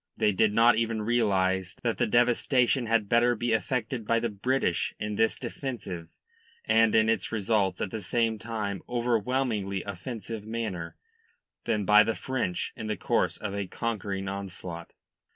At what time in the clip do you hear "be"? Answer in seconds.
3.35-3.53